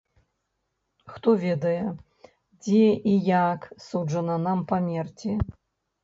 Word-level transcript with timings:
Хто 1.15 1.29
ведае, 1.41 1.83
дзе 2.67 2.87
і 3.11 3.13
як 3.27 3.67
суджана 3.89 4.37
нам 4.47 4.59
памерці? 4.71 5.35